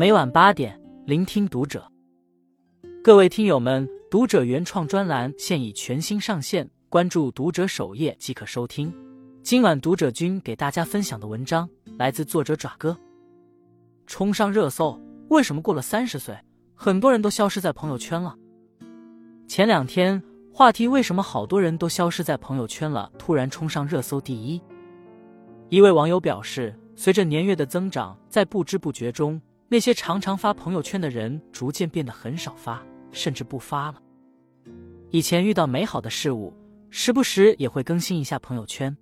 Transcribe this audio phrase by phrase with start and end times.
[0.00, 1.86] 每晚八点，聆听读者。
[3.04, 8.90] 各位听友们，读者原创专栏现已全新上线，关注读者首页即可收听。
[9.42, 11.68] 今晚读者君给大家分享的文章
[11.98, 12.96] 来自作者爪哥，
[14.06, 14.98] 冲上热搜。
[15.28, 16.34] 为什么过了三十岁，
[16.74, 18.34] 很多人都消失在朋友圈了？
[19.46, 24.58] 前两天话题“为什么好多人都消失在朋友圈了”突然冲上热搜第一。
[25.68, 29.38] 一位网友表示，随着年月的增长，在不知不觉中。
[29.72, 34.02] 那些常常发朋友圈的人，逐渐变得很少发，甚至不发了。
[35.10, 36.52] 以前遇到美好的事物，
[36.90, 38.94] 时不时也会更新一下朋友圈。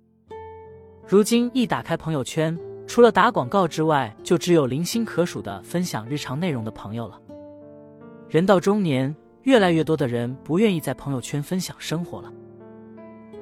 [1.07, 2.55] 如今一打开朋友圈，
[2.85, 7.19] 除了打广告之外，就只有零星可数的分享日常内容的朋友了。
[8.29, 12.31] 人到中年，越来越多的人不愿意在朋友圈分享生活了。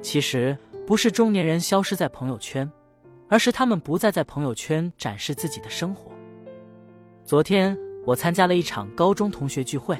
[0.00, 0.56] 其实
[0.86, 2.72] 不是中年人消失在朋友圈，
[3.28, 6.10] 而是他们不再在朋友圈展示自己的生活。
[7.28, 7.76] 昨天
[8.06, 9.98] 我参加了一场高中同学聚会，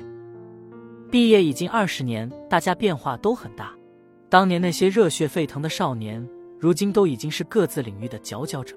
[1.10, 3.70] 毕业已经二十年，大家变化都很大。
[4.30, 6.26] 当年那些热血沸腾的少年，
[6.58, 8.74] 如今都已经是各自领域的佼佼者。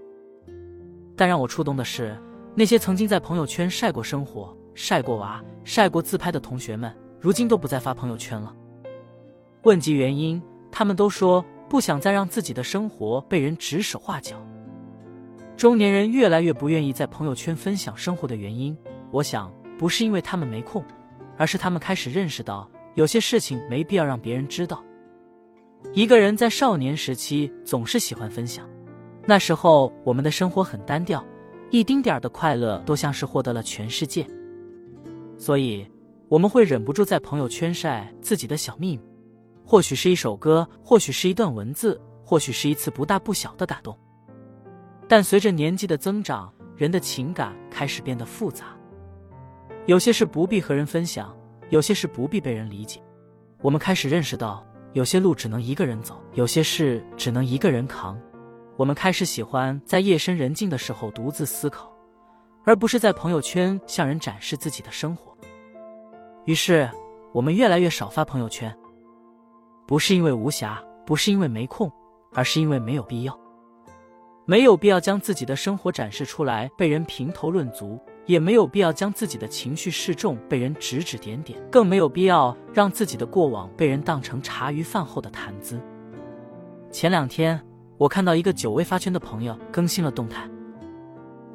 [1.16, 2.22] 但让我触动的是，
[2.54, 8.54] 那些曾经在朋友圈晒过生活、晒过娃、晒过自拍的同学们，如今都不再发朋友圈了。
[9.62, 14.46] 问及原因，他们都说不想再让自己的生活被人指手画脚。
[15.58, 18.76] 中年人越来越不愿意在朋友圈分享生活的原因，
[19.12, 20.84] 我想不是因为他们没空，
[21.38, 24.84] 而是他们开始认识到有些事情没必要让别人知道。
[25.94, 28.68] 一个人在少年时期总是喜欢分享，
[29.26, 31.24] 那时候我们的生活很单调，
[31.70, 34.26] 一丁点儿的快乐都像是获得了全世界，
[35.38, 35.86] 所以
[36.28, 39.04] 我们会忍不住在朋友圈晒自己的小秘密，
[39.64, 43.96] 或许是一首歌，或许是一段文字，或许是一次不大不小的打动。
[45.12, 48.67] 但随着年纪的增长，人的情感开始变得复杂。
[49.86, 51.36] 有些事不必和人分享，
[51.69, 53.03] 有些事不必被人理解。
[53.62, 58.18] 我们开始认识到，有些路只能一个人走，有些事只能一个人扛。
[58.78, 61.91] 我们开始喜欢在夜深人静的时候独自思考，
[62.63, 65.36] 而不是在朋友圈向人展示自己的生活。
[66.46, 66.90] 于是，
[67.34, 68.74] 我们越来越少发朋友圈，
[69.86, 71.91] 不是因为无暇，不是因为没空，
[72.34, 73.41] 而是因为没有必要。
[74.51, 85.79] 没有必要将自己的生活展示出来，被人评头论足；也没有必要将自己的情绪示众，被人指指点点；更没有必要让自己的过往被人当成茶余饭后的谈资。
[86.91, 87.66] 前两天，
[87.97, 90.45] 我看到一个久未发圈的朋友更新了动态，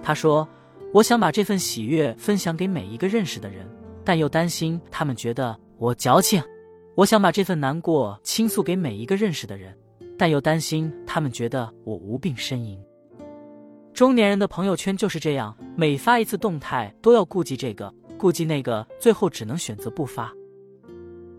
[0.02, 0.48] 他说
[0.94, 3.68] ：“我想把这份喜悦分享给每一个认识的人，
[4.06, 6.40] 但又担心他们觉得我矫情；
[6.94, 9.76] 我想把这份难过倾诉给每一个认识的人。”
[10.18, 12.82] 但又担心他们觉得我无病呻吟。
[13.96, 20.30] 中年人的朋友圈就是这样，每发一次动态都要顾及这个，顾及那个，最后只能选择不发。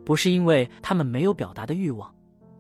[0.04, 2.12] 不是因为他们没有表达的欲望，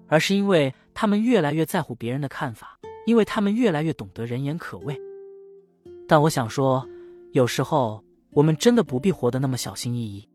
[0.05, 2.77] 而是因为他们越来越在乎别人的看法，
[3.07, 4.95] 因为他们越来越懂得人言可畏。
[6.07, 6.87] 但我想说，
[7.31, 10.29] 有时候我们真的不必活得那么小心翼翼。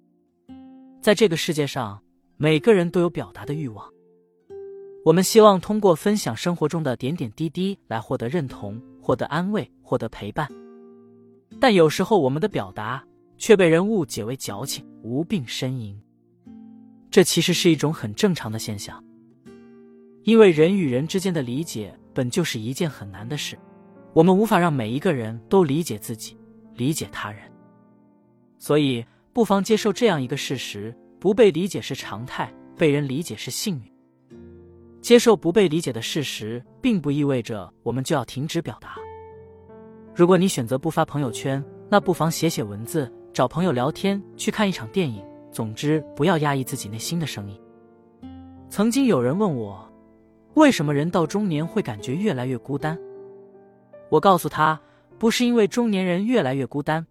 [1.00, 2.02] 在这个世界上，
[2.36, 3.88] 每个人都有表达的欲望。
[5.04, 10.48] 我们希望通过分享生活中的点点滴滴来获得认同、获得安慰、获得陪伴，
[11.60, 13.04] 但有时候我们的表达
[13.36, 16.00] 却被人误解为矫情、无病呻吟。
[17.10, 19.04] 这其实是一种很正常的现象，
[20.22, 23.58] 因为人与人之间的理解本就是一件很难的事，
[24.14, 26.38] 我们无法让每一个人都理解自己、
[26.76, 27.42] 理解他人，
[28.56, 33.91] 所以不妨接受这样一个事实：不被理解是常态，被人理解是幸运。
[35.02, 38.94] 接受不被理解的事实，并不意味着我们就要停止表达。
[40.14, 45.20] 如果你选择不发朋友圈，那不妨写写文字，找朋友聊天，去看一场电影。
[45.50, 47.60] 总之，不要压抑自己内心的声音。
[48.70, 49.92] 曾经有人问我，
[50.54, 52.96] 为什么人到中年会感觉越来越孤单？
[54.08, 54.80] 我告诉他，
[55.18, 57.04] 不是因为中年人越来越孤单，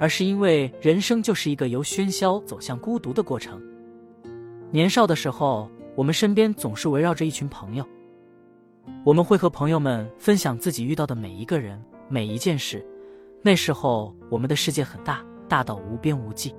[0.00, 3.62] 而是因为人生就是一个由喧嚣走向孤独的过程。
[4.72, 5.70] 年少的时候。
[5.94, 7.86] 我们身边总是围绕着一群朋友，
[9.04, 12.84] 我们会和朋友们分享自己遇到的每一个人、每一件事。
[13.42, 16.54] 那时候，我们的世界很大，大到无边无际。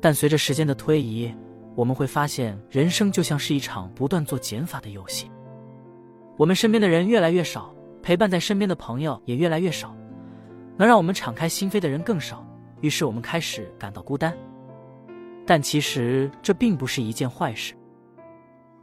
[0.00, 1.32] 但随着时间的推移，
[1.74, 5.30] 我们会发现，人生就像是一场不断做减法的游戏。
[6.38, 9.94] 我们身边的人越来越少，陪伴在身边的朋友也越来越少，
[10.78, 12.46] 能让我们敞开心扉的人更少。
[12.80, 14.34] 于是，我们开始感到孤单。
[15.44, 17.74] 但其实，这并不是一件坏事。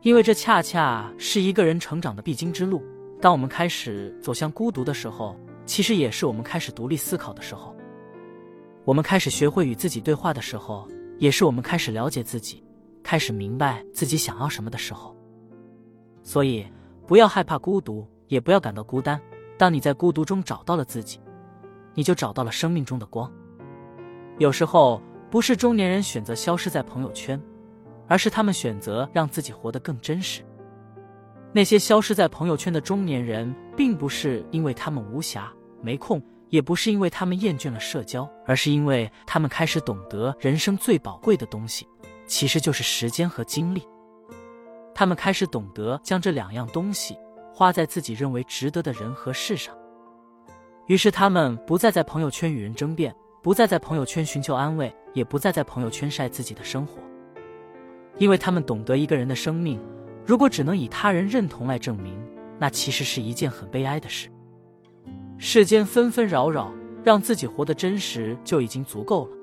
[0.02, 2.82] 因为这恰恰是一个人成长的必经之路。
[3.22, 5.36] 当我们开始走向孤独的时候，
[5.66, 7.76] 其实也是我们开始独立思考的时候。
[8.86, 10.88] 我们开始学会与自己对话的时候，
[11.18, 12.64] 也是我们开始了解自己、
[13.04, 15.14] 开始明白自己想要什么的时候。
[16.24, 16.66] 所以，
[17.06, 19.20] 不要害怕孤独，也不要感到孤单。
[19.58, 21.20] 当你在孤独中找到了自己，
[21.94, 23.30] 你就找到了生命中的光。
[24.38, 27.40] 有时候，不是中年人选择消失在朋友圈，
[28.10, 30.42] 而是他们选择让自己活得更真实。
[31.54, 35.44] 那些消失在朋友圈的中年人，并不是因为他们无暇
[35.82, 36.22] 没空。
[36.50, 41.88] 也不是因为他们厌倦了社交，而是因为他们开始懂得人生最宝贵的东西，
[42.26, 43.88] 其实就是时间和精力。
[44.96, 47.16] 他们开始懂得将这两样东西
[47.54, 49.78] 花在自己认为值得的人和事上。
[50.88, 57.00] 于是，他们不再在朋友圈与人争辩，不再在朋友圈寻求安慰，也不再在朋友圈晒自己的生活，
[58.20, 59.80] 因为他们懂得一个人的生命，
[60.26, 62.14] 如果只能以他人认同来证明，
[62.60, 64.30] 那其实是一件很悲哀的事。
[65.38, 66.72] 世间纷纷扰扰，
[67.04, 69.38] 让自己活得真实就已经足够了。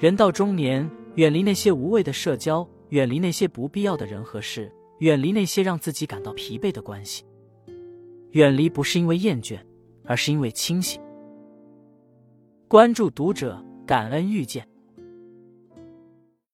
[0.00, 7.24] 人到中年，远离那些无谓的社交，远离那些不必要的人和事，远离那些让自己感到疲惫的关系。
[8.32, 9.58] 远离不是因为厌倦，
[10.04, 11.00] 而是因为清醒。
[12.66, 14.66] 关注读者，感恩遇见。